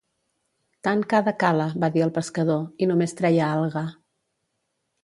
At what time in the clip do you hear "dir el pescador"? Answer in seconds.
1.99-2.67